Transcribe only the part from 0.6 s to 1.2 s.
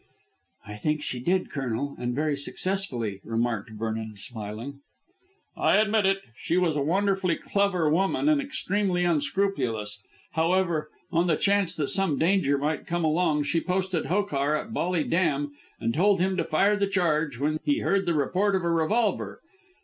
"I think she